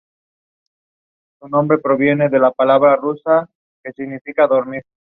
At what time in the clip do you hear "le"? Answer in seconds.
1.45-1.51